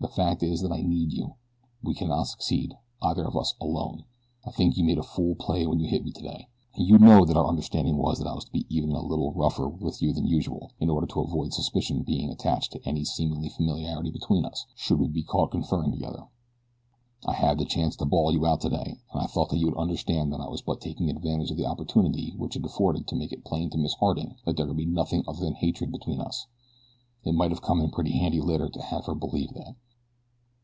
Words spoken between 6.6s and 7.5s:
You know that our